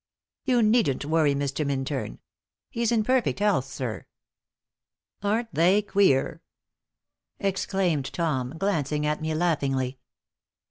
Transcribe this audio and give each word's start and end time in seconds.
"You 0.45 0.63
needn't 0.63 1.05
worry, 1.05 1.35
Mr. 1.35 1.63
Minturn. 1.63 2.17
He's 2.71 2.91
in 2.91 3.03
perfect 3.03 3.37
health, 3.37 3.65
sir." 3.65 4.07
"Aren't 5.21 5.53
they 5.53 5.83
queer?" 5.83 6.41
exclaimed 7.39 8.11
Tom, 8.11 8.55
glancing 8.57 9.05
at 9.05 9.21
me, 9.21 9.35
laughingly. 9.35 9.99